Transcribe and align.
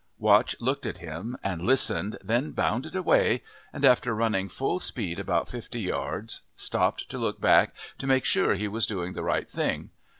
Watch 0.17 0.55
looked 0.59 0.87
at 0.87 0.97
him 0.97 1.37
and 1.43 1.61
listened, 1.61 2.17
then 2.23 2.53
bounded 2.53 2.95
away, 2.95 3.43
and 3.71 3.85
after 3.85 4.15
running 4.15 4.49
full 4.49 4.79
speed 4.79 5.19
about 5.19 5.47
fifty 5.47 5.81
yards 5.81 6.41
stopped 6.55 7.07
to 7.11 7.19
look 7.19 7.39
back 7.39 7.75
to 7.99 8.07
make 8.07 8.25
sure 8.25 8.55
he 8.55 8.67
was 8.67 8.87
doing 8.87 9.13
the 9.13 9.21
right 9.21 9.47
thing. 9.47 9.91